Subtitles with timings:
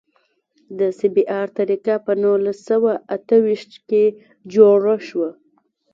[0.77, 4.03] د سی بي ار طریقه په نولس سوه اته ویشت کې
[4.53, 5.29] جوړه شوه